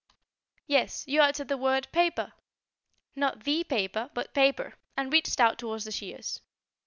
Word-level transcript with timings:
"Yes, 0.65 1.07
you 1.07 1.21
uttered 1.21 1.47
the 1.47 1.59
word 1.59 1.87
'paper!' 1.91 2.33
not 3.15 3.43
the 3.43 3.63
paper, 3.63 4.09
but 4.15 4.33
'paper!' 4.33 4.73
and 4.97 5.13
reached 5.13 5.39
out 5.39 5.59
towards 5.59 5.85
the 5.85 5.91
shears. 5.91 6.41